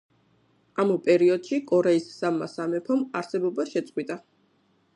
[0.83, 4.17] ამ პერიოდში კორეის სამმა სამეფომ არსებობა შეწყვიტა.